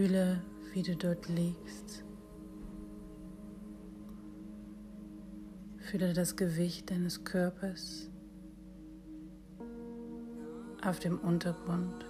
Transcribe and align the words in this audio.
Fühle, 0.00 0.40
wie 0.72 0.82
du 0.82 0.96
dort 0.96 1.28
liegst. 1.28 2.04
Fühle 5.76 6.14
das 6.14 6.36
Gewicht 6.36 6.90
deines 6.90 7.22
Körpers 7.22 8.08
auf 10.82 11.00
dem 11.00 11.18
Untergrund. 11.18 12.06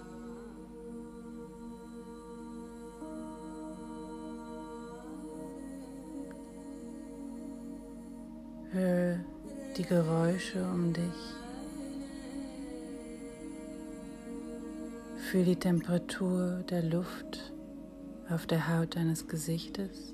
Höre 8.71 9.19
die 9.75 9.83
Geräusche 9.83 10.63
um 10.63 10.93
dich. 10.93 11.35
Fühl 15.29 15.43
die 15.43 15.57
Temperatur 15.57 16.63
der 16.69 16.83
Luft 16.83 17.51
auf 18.31 18.47
der 18.47 18.67
Haut 18.69 18.95
deines 18.95 19.27
Gesichtes. 19.27 20.13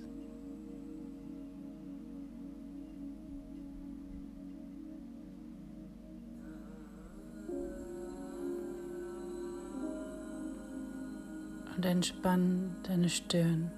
Und 11.76 11.86
entspann 11.86 12.76
deine 12.84 13.08
Stirn. 13.08 13.72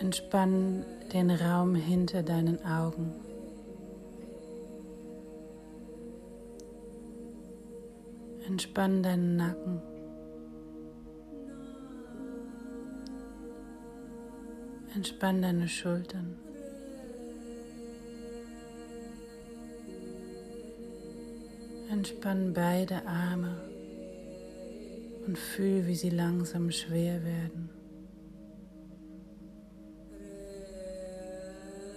Entspann 0.00 0.84
den 1.12 1.30
Raum 1.30 1.74
hinter 1.74 2.22
deinen 2.22 2.64
Augen. 2.64 3.23
Entspann 8.54 9.02
deinen 9.02 9.34
Nacken. 9.34 9.82
Entspann 14.94 15.42
deine 15.42 15.66
Schultern. 15.66 16.36
Entspann 21.90 22.52
beide 22.54 23.04
Arme 23.08 23.56
und 25.26 25.36
fühl, 25.36 25.88
wie 25.88 25.96
sie 25.96 26.10
langsam 26.10 26.70
schwer 26.70 27.24
werden. 27.24 27.70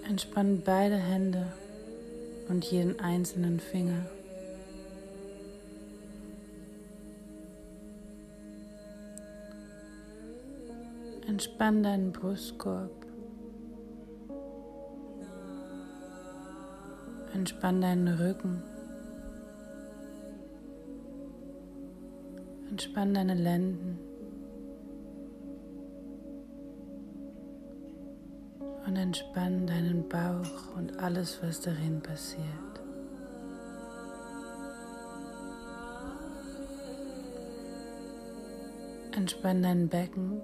Entspann 0.10 0.64
beide 0.66 0.98
Hände 0.98 1.54
und 2.50 2.66
jeden 2.66 3.00
einzelnen 3.00 3.60
Finger. 3.60 4.08
Entspann 11.28 11.84
deinen 11.84 12.14
Brustkorb. 12.14 13.06
Entspann 17.34 17.82
deinen 17.82 18.08
Rücken. 18.08 18.64
Entspann 22.70 23.14
deine 23.14 23.34
Lenden. 23.34 24.00
Und 28.86 28.96
entspann 28.96 29.68
deinen 29.68 30.08
Bauch 30.08 30.78
und 30.78 30.98
alles, 30.98 31.44
was 31.44 31.60
darin 31.60 32.02
passiert. 32.02 32.46
Entspann 39.12 39.62
dein 39.62 39.90
Becken 39.90 40.42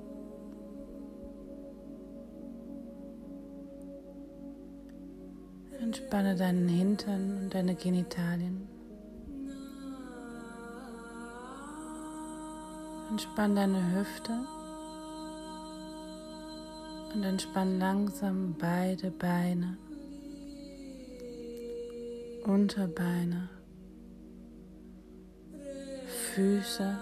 Entspanne 5.94 6.36
deinen 6.36 6.68
Hintern 6.68 7.38
und 7.38 7.54
deine 7.54 7.76
Genitalien. 7.76 8.68
Entspann 13.12 13.56
deine 13.56 13.94
Hüfte 13.94 14.32
und 17.14 17.24
entspann 17.24 17.78
langsam 17.78 18.56
beide 18.58 19.12
Beine, 19.12 19.78
Unterbeine, 22.44 23.50
Füße 26.34 26.98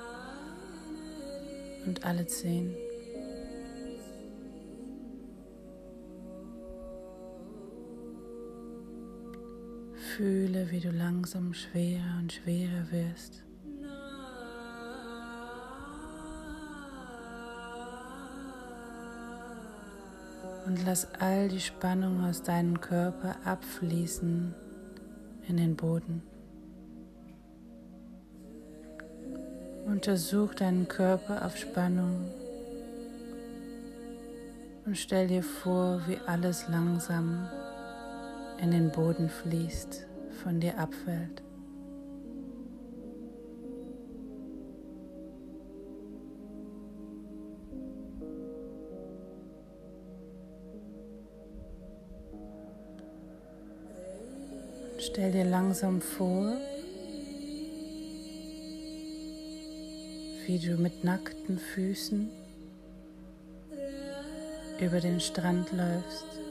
und 1.86 2.04
alle 2.04 2.28
Zehen. 2.28 2.76
Fühle, 10.18 10.70
wie 10.72 10.82
du 10.82 10.92
langsam 10.92 11.54
schwerer 11.54 12.18
und 12.20 12.34
schwerer 12.34 12.92
wirst. 12.92 13.44
Und 20.66 20.86
lass 20.86 21.08
all 21.20 21.48
die 21.48 21.60
Spannung 21.62 22.26
aus 22.26 22.44
deinem 22.44 22.82
Körper 22.82 23.36
abfließen 23.46 24.54
in 25.48 25.58
den 25.58 25.76
Boden. 25.76 26.22
Untersuch 29.86 30.54
deinen 30.54 30.88
Körper 30.88 31.46
auf 31.46 31.58
Spannung 31.58 32.30
und 34.86 34.98
stell 34.98 35.28
dir 35.28 35.44
vor, 35.44 36.02
wie 36.08 36.18
alles 36.26 36.68
langsam 36.68 37.48
in 38.62 38.72
den 38.72 38.92
Boden 38.92 39.28
fließt, 39.28 40.06
von 40.44 40.60
dir 40.60 40.78
abfällt. 40.78 41.42
Stell 55.00 55.32
dir 55.32 55.46
langsam 55.46 56.00
vor, 56.00 56.54
wie 60.46 60.60
du 60.60 60.78
mit 60.78 61.04
nackten 61.04 61.58
Füßen 61.58 62.30
über 64.80 65.00
den 65.00 65.20
Strand 65.20 65.72
läufst. 65.72 66.51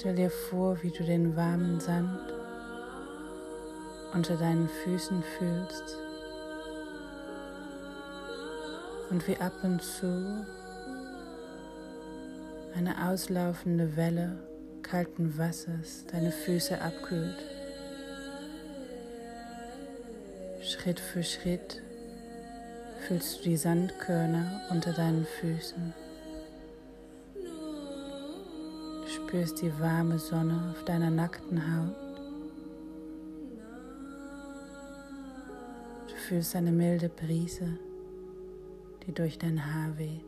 Stell 0.00 0.14
dir 0.14 0.30
vor, 0.30 0.82
wie 0.82 0.90
du 0.90 1.04
den 1.04 1.36
warmen 1.36 1.78
Sand 1.78 2.32
unter 4.14 4.34
deinen 4.38 4.66
Füßen 4.66 5.22
fühlst 5.36 5.98
und 9.10 9.28
wie 9.28 9.36
ab 9.36 9.52
und 9.62 9.82
zu 9.82 10.46
eine 12.74 13.10
auslaufende 13.10 13.94
Welle 13.94 14.38
kalten 14.80 15.36
Wassers 15.36 16.06
deine 16.10 16.32
Füße 16.32 16.80
abkühlt. 16.80 17.44
Schritt 20.62 20.98
für 20.98 21.22
Schritt 21.22 21.82
fühlst 23.06 23.40
du 23.40 23.50
die 23.50 23.56
Sandkörner 23.58 24.62
unter 24.70 24.94
deinen 24.94 25.26
Füßen. 25.26 25.92
Spürst 29.30 29.62
die 29.62 29.72
warme 29.78 30.18
Sonne 30.18 30.72
auf 30.72 30.84
deiner 30.84 31.08
nackten 31.08 31.62
Haut. 31.62 32.20
Du 36.08 36.14
fühlst 36.16 36.56
eine 36.56 36.72
milde 36.72 37.08
Brise, 37.08 37.78
die 39.06 39.12
durch 39.12 39.38
dein 39.38 39.64
Haar 39.64 39.96
weht. 39.96 40.24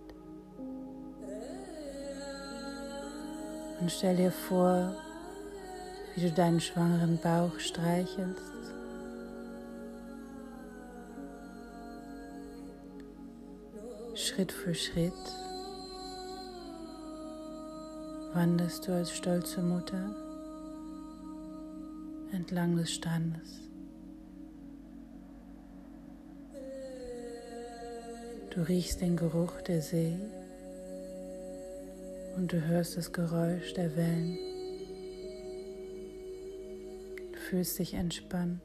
Und 3.80 3.90
stell 3.90 4.14
dir 4.14 4.30
vor, 4.30 4.94
wie 6.14 6.20
du 6.20 6.30
deinen 6.30 6.60
schwangeren 6.60 7.18
Bauch 7.18 7.58
streichelst. 7.58 8.52
Schritt 14.14 14.52
für 14.52 14.76
Schritt 14.76 15.51
wanderst 18.42 18.88
du 18.88 18.92
als 18.92 19.12
stolze 19.14 19.62
Mutter 19.62 20.16
entlang 22.32 22.74
des 22.74 22.92
Strandes. 22.92 23.70
Du 28.50 28.62
riechst 28.62 29.00
den 29.00 29.14
Geruch 29.14 29.60
der 29.60 29.80
See 29.80 30.16
und 32.34 32.52
du 32.52 32.60
hörst 32.66 32.96
das 32.96 33.12
Geräusch 33.12 33.74
der 33.74 33.94
Wellen. 33.94 34.36
Du 37.32 37.38
fühlst 37.48 37.78
dich 37.78 37.94
entspannt. 37.94 38.60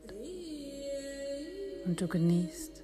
und 1.85 2.01
du 2.01 2.07
genießt. 2.07 2.83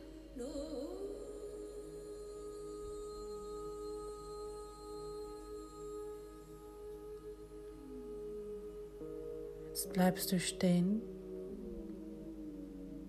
Bleibst 9.93 10.31
du 10.31 10.39
stehen 10.39 11.01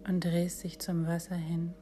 und 0.06 0.22
drehst 0.22 0.62
dich 0.62 0.78
zum 0.78 1.06
Wasser 1.06 1.34
hin. 1.34 1.74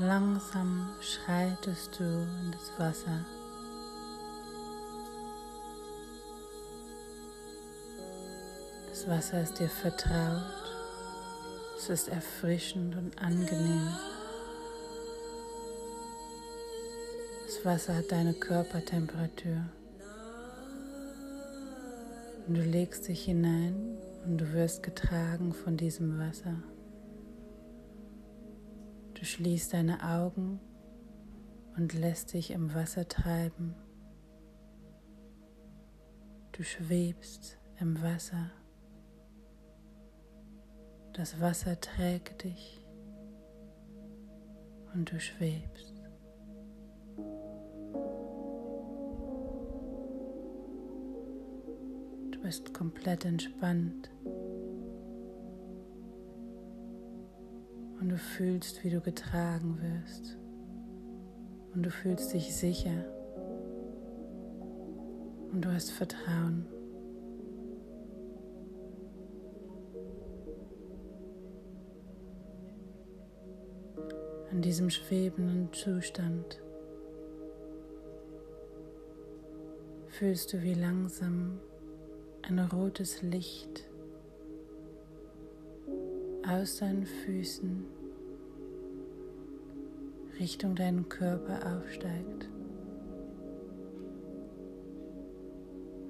Langsam 0.00 0.94
schreitest 1.00 1.98
du 1.98 2.04
in 2.04 2.52
das 2.52 2.78
Wasser. 2.78 3.26
Das 8.90 9.08
Wasser 9.08 9.42
ist 9.42 9.58
dir 9.58 9.68
vertraut. 9.68 10.44
Es 11.76 11.88
ist 11.88 12.08
erfrischend 12.08 12.96
und 12.96 13.20
angenehm. 13.20 13.88
Wasser 17.64 17.96
hat 17.96 18.12
deine 18.12 18.34
Körpertemperatur. 18.34 19.64
Und 22.46 22.54
du 22.54 22.62
legst 22.62 23.08
dich 23.08 23.24
hinein 23.24 23.98
und 24.24 24.38
du 24.38 24.52
wirst 24.52 24.82
getragen 24.82 25.52
von 25.52 25.76
diesem 25.76 26.18
Wasser. 26.18 26.62
Du 29.14 29.24
schließt 29.24 29.72
deine 29.72 30.02
Augen 30.02 30.60
und 31.76 31.92
lässt 31.94 32.32
dich 32.34 32.50
im 32.52 32.74
Wasser 32.74 33.08
treiben. 33.08 33.74
Du 36.52 36.62
schwebst 36.62 37.58
im 37.80 38.00
Wasser. 38.02 38.50
Das 41.12 41.40
Wasser 41.40 41.80
trägt 41.80 42.44
dich 42.44 42.86
und 44.94 45.10
du 45.10 45.18
schwebst. 45.18 45.97
Bist 52.48 52.72
komplett 52.72 53.26
entspannt. 53.26 54.10
Und 58.00 58.08
du 58.08 58.16
fühlst, 58.16 58.82
wie 58.82 58.88
du 58.88 59.02
getragen 59.02 59.78
wirst. 59.82 60.38
Und 61.74 61.82
du 61.82 61.90
fühlst 61.90 62.32
dich 62.32 62.56
sicher. 62.56 63.04
Und 65.52 65.62
du 65.62 65.70
hast 65.70 65.90
Vertrauen. 65.90 66.66
An 74.50 74.62
diesem 74.62 74.88
schwebenden 74.88 75.70
Zustand 75.74 76.62
fühlst 80.06 80.54
du, 80.54 80.62
wie 80.62 80.72
langsam 80.72 81.60
ein 82.48 82.60
rotes 82.60 83.20
Licht 83.20 83.84
aus 86.46 86.78
deinen 86.78 87.04
Füßen 87.04 87.84
Richtung 90.40 90.74
deinen 90.74 91.08
Körper 91.08 91.76
aufsteigt, 91.76 92.48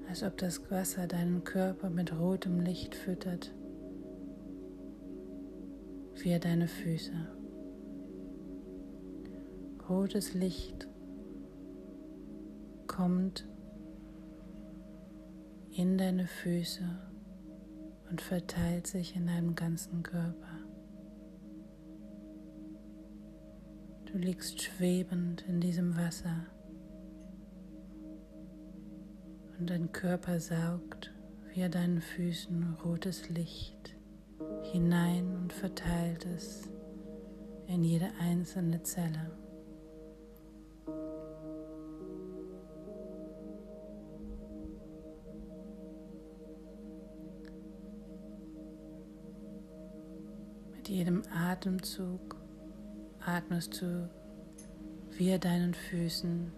als 0.09 0.23
ob 0.23 0.37
das 0.37 0.71
Wasser 0.71 1.07
deinen 1.07 1.43
Körper 1.45 1.91
mit 1.91 2.17
rotem 2.17 2.61
Licht 2.61 2.95
füttert, 2.95 3.53
wie 6.23 6.39
deine 6.39 6.69
Füße. 6.69 7.13
Rotes 9.89 10.35
Licht 10.35 10.87
kommt 12.87 13.49
in 15.79 15.97
deine 15.97 16.27
Füße 16.27 16.83
und 18.11 18.21
verteilt 18.21 18.89
sich 18.89 19.15
in 19.15 19.29
deinem 19.29 19.55
ganzen 19.55 20.03
Körper. 20.03 20.59
Du 24.07 24.19
liegst 24.19 24.61
schwebend 24.61 25.45
in 25.47 25.61
diesem 25.61 25.97
Wasser 25.97 26.47
und 29.57 29.71
dein 29.71 29.93
Körper 29.93 30.41
saugt 30.41 31.13
via 31.55 31.69
deinen 31.69 32.01
Füßen 32.01 32.75
rotes 32.85 33.29
Licht 33.29 33.95
hinein 34.73 35.37
und 35.37 35.53
verteilt 35.53 36.27
es 36.27 36.69
in 37.69 37.85
jede 37.85 38.11
einzelne 38.19 38.83
Zelle. 38.83 39.31
Jedem 50.89 51.23
Atemzug 51.31 52.35
atmest 53.21 53.83
du 53.83 54.09
via 55.11 55.37
deinen 55.37 55.75
Füßen 55.75 56.51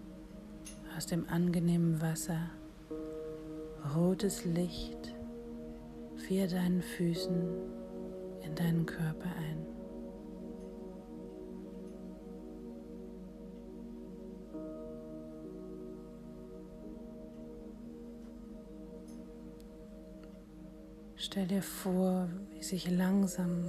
aus 0.97 1.07
dem 1.07 1.29
angenehmen 1.29 2.01
Wasser 2.01 2.39
rotes 3.97 4.45
Licht 4.45 5.17
via 6.29 6.47
deinen 6.47 6.81
Füßen 6.81 7.43
in 8.45 8.55
deinen 8.55 8.87
Körper 8.87 9.31
ein. 9.37 9.67
Stell 21.17 21.49
dir 21.49 21.63
vor, 21.63 22.29
wie 22.53 22.63
sich 22.63 22.89
langsam 22.89 23.65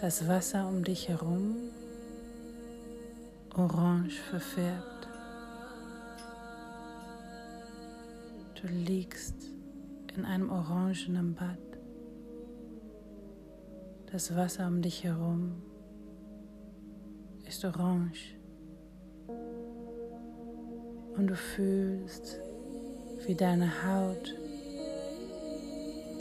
das 0.00 0.28
Wasser 0.28 0.68
um 0.68 0.84
dich 0.84 1.08
herum 1.08 1.56
orange 3.54 4.20
verfärbt. 4.30 5.08
Du 8.60 8.66
liegst 8.68 9.34
in 10.14 10.24
einem 10.26 10.50
orangenen 10.50 11.34
Bad. 11.34 11.58
Das 14.12 14.36
Wasser 14.36 14.66
um 14.66 14.82
dich 14.82 15.04
herum 15.04 15.62
ist 17.46 17.64
orange. 17.64 18.34
Und 21.16 21.28
du 21.28 21.36
fühlst, 21.36 22.38
wie 23.26 23.34
deine 23.34 23.70
Haut 23.84 24.34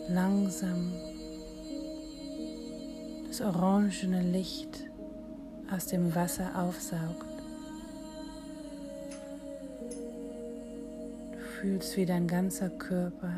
langsam 0.08 0.94
das 3.38 3.54
orangene 3.54 4.22
Licht 4.22 4.90
aus 5.70 5.88
dem 5.88 6.16
Wasser 6.16 6.52
aufsaugt. 6.56 7.26
Du 11.34 11.40
fühlst, 11.60 11.98
wie 11.98 12.06
dein 12.06 12.30
ganzer 12.30 12.70
Körper 12.70 13.34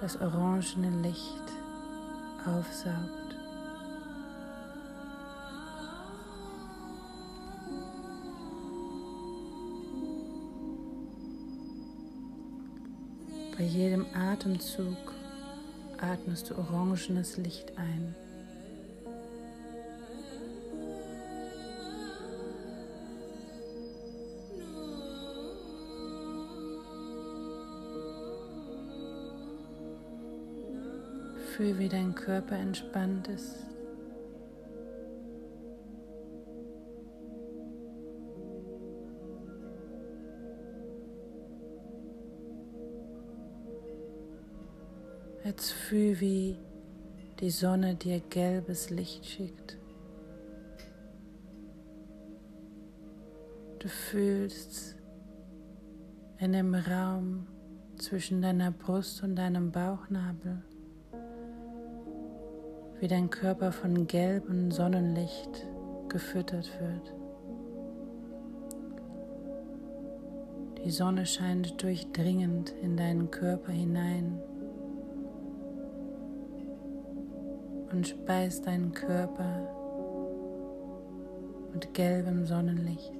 das 0.00 0.20
orangene 0.20 1.00
Licht 1.02 1.44
aufsaugt. 2.44 3.36
Bei 13.56 13.62
jedem 13.62 14.06
Atemzug 14.12 15.15
atmest 16.00 16.50
du 16.50 16.58
orangenes 16.58 17.36
Licht 17.36 17.72
ein. 17.76 18.14
Fühl, 31.56 31.78
wie 31.78 31.88
dein 31.88 32.14
Körper 32.14 32.56
entspannt 32.56 33.28
ist. 33.28 33.75
Jetzt 45.86 45.90
fühl, 45.90 46.20
wie 46.20 46.58
die 47.38 47.50
Sonne 47.50 47.94
dir 47.94 48.18
gelbes 48.18 48.90
Licht 48.90 49.24
schickt. 49.24 49.78
Du 53.78 53.86
fühlst 53.86 54.96
in 56.38 56.54
dem 56.54 56.74
Raum 56.74 57.46
zwischen 57.98 58.42
deiner 58.42 58.72
Brust 58.72 59.22
und 59.22 59.36
deinem 59.36 59.70
Bauchnabel, 59.70 60.60
wie 62.98 63.06
dein 63.06 63.30
Körper 63.30 63.70
von 63.70 64.08
gelbem 64.08 64.72
Sonnenlicht 64.72 65.68
gefüttert 66.08 66.68
wird. 66.80 67.14
Die 70.84 70.90
Sonne 70.90 71.26
scheint 71.26 71.80
durchdringend 71.80 72.70
in 72.82 72.96
deinen 72.96 73.30
Körper 73.30 73.70
hinein 73.70 74.40
und 77.96 78.06
speist 78.06 78.66
deinen 78.66 78.92
Körper 78.92 79.72
mit 81.72 81.94
gelbem 81.94 82.44
Sonnenlicht. 82.44 83.10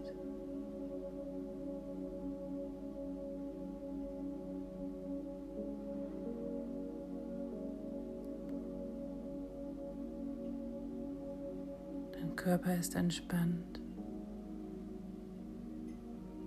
Dein 12.12 12.36
Körper 12.36 12.76
ist 12.76 12.94
entspannt. 12.96 13.80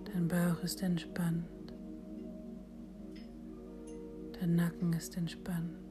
Dein 0.04 0.28
Bauch 0.28 0.62
ist 0.62 0.80
entspannt. 0.84 1.48
Dein 4.38 4.54
Nacken 4.54 4.92
ist 4.92 5.16
entspannt. 5.16 5.89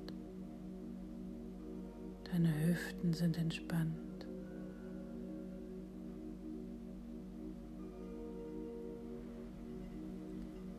Deine 2.31 2.53
Hüften 2.65 3.13
sind 3.13 3.37
entspannt. 3.37 4.27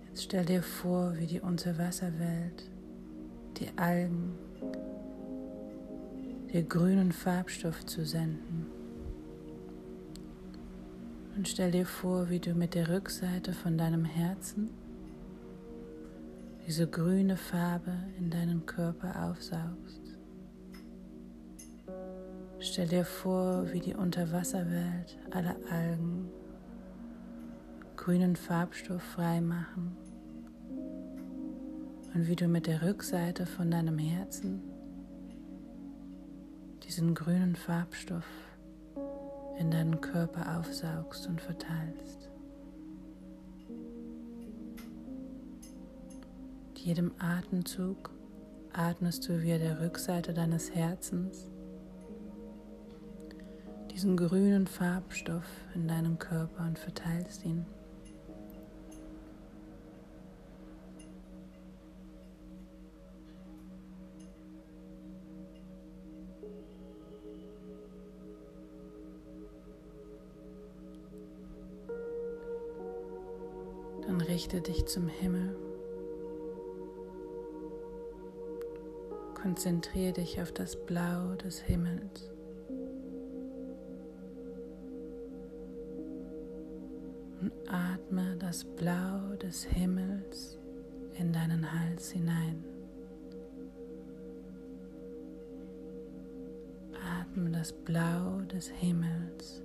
Jetzt 0.06 0.24
stell 0.24 0.44
dir 0.44 0.62
vor, 0.62 1.16
wie 1.18 1.26
die 1.26 1.40
Unterwasserwelt, 1.40 2.70
die 3.58 3.68
Algen, 3.76 4.34
dir 6.52 6.62
grünen 6.62 7.12
Farbstoff 7.12 7.84
zu 7.86 8.04
senden. 8.04 8.66
Und 11.36 11.48
stell 11.48 11.70
dir 11.70 11.86
vor, 11.86 12.28
wie 12.28 12.38
du 12.38 12.54
mit 12.54 12.74
der 12.74 12.88
Rückseite 12.88 13.52
von 13.52 13.78
deinem 13.78 14.04
Herzen 14.04 14.70
diese 16.66 16.86
grüne 16.86 17.36
Farbe 17.36 17.92
in 18.18 18.30
deinen 18.30 18.66
Körper 18.66 19.30
aufsaugst. 19.30 19.99
Stell 22.62 22.88
dir 22.88 23.06
vor, 23.06 23.72
wie 23.72 23.80
die 23.80 23.94
Unterwasserwelt 23.94 25.18
alle 25.30 25.56
Algen 25.70 26.28
grünen 27.96 28.36
Farbstoff 28.36 29.02
frei 29.02 29.40
machen 29.40 29.96
und 32.12 32.28
wie 32.28 32.36
du 32.36 32.48
mit 32.48 32.66
der 32.66 32.82
Rückseite 32.82 33.46
von 33.46 33.70
deinem 33.70 33.96
Herzen 33.96 34.62
diesen 36.84 37.14
grünen 37.14 37.56
Farbstoff 37.56 38.28
in 39.58 39.70
deinen 39.70 39.98
Körper 40.02 40.58
aufsaugst 40.58 41.28
und 41.28 41.40
verteilst. 41.40 42.30
Mit 46.68 46.78
jedem 46.78 47.12
Atemzug 47.18 48.10
atmest 48.74 49.26
du 49.28 49.42
via 49.42 49.56
der 49.56 49.80
Rückseite 49.80 50.34
deines 50.34 50.74
Herzens 50.74 51.49
diesen 53.90 54.16
grünen 54.16 54.66
Farbstoff 54.66 55.44
in 55.74 55.88
deinem 55.88 56.18
Körper 56.18 56.64
und 56.64 56.78
verteilst 56.78 57.44
ihn. 57.44 57.66
Dann 74.06 74.20
richte 74.20 74.60
dich 74.60 74.86
zum 74.86 75.08
Himmel. 75.08 75.56
Konzentriere 79.34 80.12
dich 80.12 80.40
auf 80.40 80.52
das 80.52 80.76
Blau 80.84 81.34
des 81.36 81.60
Himmels. 81.60 82.30
Atme 87.70 88.36
das 88.38 88.64
Blau 88.64 89.36
des 89.40 89.62
Himmels 89.64 90.58
in 91.18 91.32
deinen 91.32 91.64
Hals 91.72 92.10
hinein. 92.10 92.64
Atme 97.20 97.50
das 97.50 97.72
Blau 97.72 98.40
des 98.52 98.68
Himmels 98.68 99.62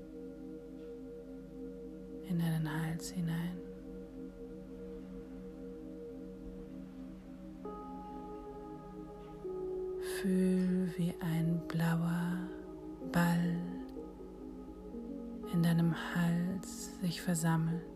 in 2.30 2.38
deinen 2.38 2.70
Hals 2.70 3.10
hinein. 3.10 3.58
Fühl, 10.22 10.94
wie 10.98 11.14
ein 11.20 11.60
blauer 11.68 12.50
Ball 13.12 13.56
in 15.54 15.64
deinem 15.64 15.96
Hals 16.14 17.00
sich 17.02 17.22
versammelt. 17.22 17.95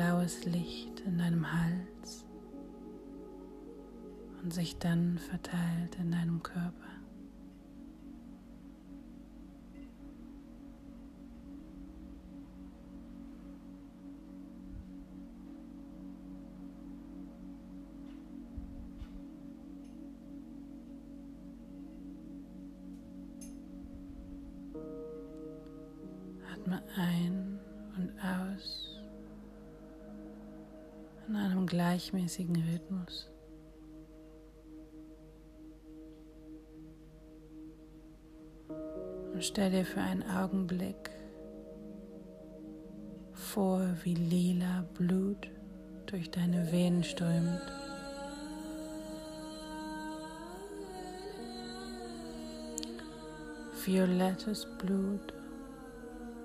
Blaues 0.00 0.46
Licht 0.46 1.00
in 1.00 1.18
deinem 1.18 1.52
Hals 1.52 2.24
und 4.42 4.50
sich 4.50 4.78
dann 4.78 5.18
verteilt 5.18 5.98
in 6.00 6.10
deinem 6.10 6.42
Körper. 6.42 6.72
Atme 26.54 26.82
ein 26.96 27.60
und 27.98 28.10
aus 28.24 28.89
in 31.30 31.36
einem 31.36 31.66
gleichmäßigen 31.66 32.56
Rhythmus. 32.56 33.30
Und 39.32 39.44
stell 39.44 39.70
dir 39.70 39.84
für 39.84 40.00
einen 40.00 40.24
Augenblick 40.28 41.10
vor, 43.32 43.80
wie 44.02 44.14
lila 44.14 44.84
Blut 44.94 45.48
durch 46.06 46.32
deine 46.32 46.72
Venen 46.72 47.04
strömt. 47.04 47.62
Violettes 53.84 54.66
Blut 54.78 55.32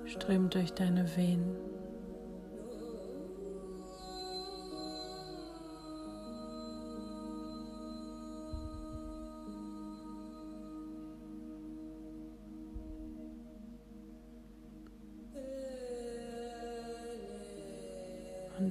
strömt 0.06 0.54
durch 0.54 0.72
deine 0.74 1.06
Venen. 1.18 1.75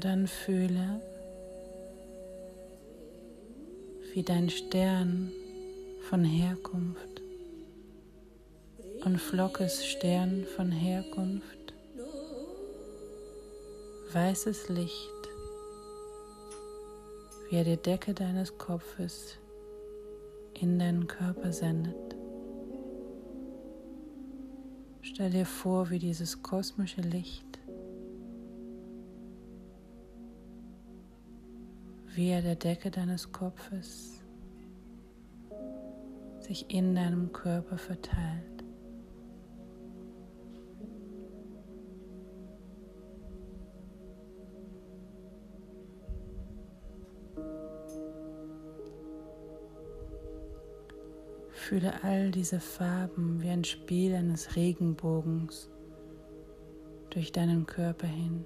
Dann 0.04 0.26
fühle, 0.26 1.00
wie 4.12 4.22
dein 4.22 4.50
Stern 4.50 5.32
von 6.10 6.22
Herkunft 6.22 7.22
und 9.06 9.18
Flockes 9.18 9.86
Stern 9.86 10.44
von 10.56 10.70
Herkunft, 10.70 11.72
weißes 14.12 14.68
Licht, 14.68 15.22
wie 17.48 17.56
er 17.56 17.64
die 17.64 17.78
Decke 17.78 18.12
deines 18.12 18.58
Kopfes 18.58 19.38
in 20.60 20.78
deinen 20.78 21.06
Körper 21.06 21.50
sendet. 21.50 21.96
Stell 25.00 25.30
dir 25.30 25.46
vor, 25.46 25.88
wie 25.88 25.98
dieses 25.98 26.42
kosmische 26.42 27.00
Licht 27.00 27.43
wehe 32.16 32.42
der 32.42 32.56
Decke 32.56 32.90
deines 32.90 33.32
Kopfes 33.32 34.22
sich 36.40 36.66
in 36.68 36.94
deinem 36.94 37.32
Körper 37.32 37.78
verteilt. 37.78 38.64
Fühle 51.50 52.04
all 52.04 52.30
diese 52.30 52.60
Farben 52.60 53.40
wie 53.40 53.48
ein 53.48 53.64
Spiel 53.64 54.14
eines 54.14 54.54
Regenbogens 54.54 55.70
durch 57.08 57.32
deinen 57.32 57.64
Körper 57.64 58.06
hin. 58.06 58.44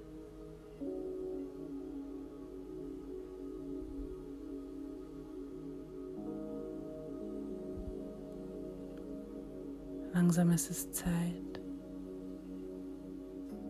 Langsam 10.29 10.51
ist 10.51 10.69
es 10.69 10.91
Zeit, 10.91 11.59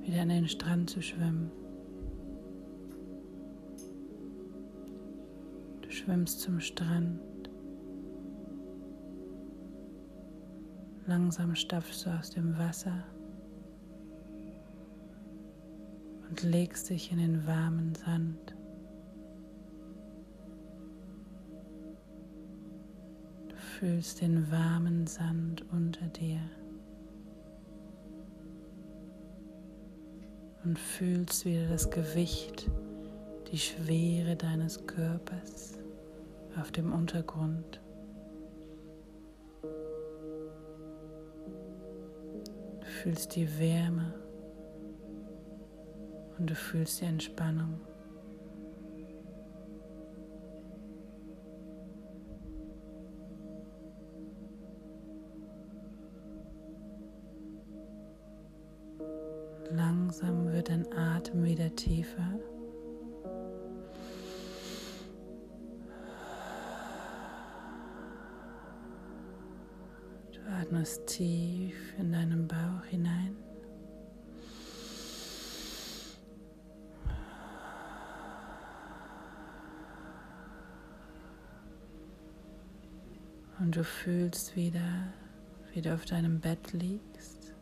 wieder 0.01 0.23
an 0.23 0.27
den 0.27 0.45
Strand 0.45 0.89
zu 0.89 1.01
schwimmen. 1.01 1.49
Du 5.79 5.89
schwimmst 5.89 6.41
zum 6.41 6.59
Strand. 6.59 7.21
Langsam 11.07 11.55
stapfst 11.55 12.05
du 12.05 12.09
aus 12.09 12.31
dem 12.31 12.57
Wasser 12.57 13.05
und 16.29 16.43
legst 16.43 16.89
dich 16.89 17.09
in 17.13 17.19
den 17.19 17.47
warmen 17.47 17.95
Sand. 17.95 18.53
Fühlst 23.79 24.19
den 24.19 24.51
warmen 24.51 25.07
Sand 25.07 25.63
unter 25.71 26.05
dir 26.07 26.41
und 30.65 30.77
fühlst 30.77 31.45
wieder 31.45 31.65
das 31.69 31.89
Gewicht, 31.89 32.69
die 33.49 33.57
Schwere 33.57 34.35
deines 34.35 34.85
Körpers 34.85 35.79
auf 36.59 36.73
dem 36.73 36.91
Untergrund. 36.91 37.79
Du 42.81 42.85
fühlst 42.85 43.33
die 43.37 43.47
Wärme 43.59 44.13
und 46.37 46.49
du 46.49 46.55
fühlst 46.55 46.99
die 46.99 47.05
Entspannung. 47.05 47.79
In 71.99 72.11
deinen 72.11 72.47
Bauch 72.47 72.85
hinein. 72.85 73.35
Und 83.59 83.75
du 83.75 83.83
fühlst 83.83 84.55
wieder, 84.55 85.13
wie 85.73 85.81
du 85.81 85.93
auf 85.93 86.05
deinem 86.05 86.39
Bett 86.39 86.71
liegst. 86.71 87.53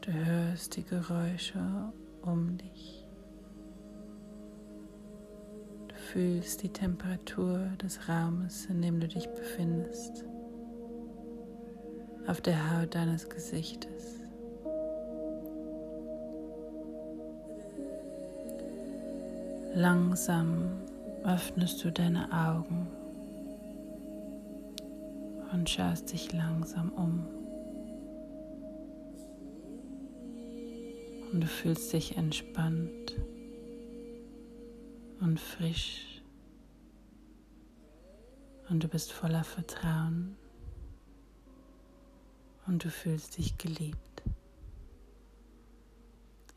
Du 0.00 0.12
hörst 0.12 0.76
die 0.76 0.84
Geräusche 0.84 1.92
um 2.22 2.56
dich. 2.56 3.06
Du 5.88 5.94
fühlst 5.94 6.62
die 6.62 6.70
Temperatur 6.70 7.58
des 7.82 8.08
Raumes, 8.08 8.64
in 8.66 8.80
dem 8.80 9.00
du 9.00 9.08
dich 9.08 9.28
befindest, 9.28 10.24
auf 12.28 12.40
der 12.40 12.70
Haut 12.70 12.94
deines 12.94 13.28
Gesichtes. 13.28 14.20
Langsam 19.74 20.70
öffnest 21.24 21.82
du 21.84 21.90
deine 21.90 22.30
Augen 22.32 22.86
und 25.52 25.68
schaust 25.68 26.12
dich 26.12 26.32
langsam 26.32 26.90
um. 26.90 27.26
und 31.32 31.42
du 31.42 31.46
fühlst 31.46 31.92
dich 31.92 32.16
entspannt 32.16 33.16
und 35.20 35.38
frisch 35.38 36.22
und 38.70 38.82
du 38.82 38.88
bist 38.88 39.12
voller 39.12 39.44
Vertrauen 39.44 40.36
und 42.68 42.84
du 42.84 42.90
fühlst 42.90 43.38
dich 43.38 43.56
geliebt. 43.58 44.07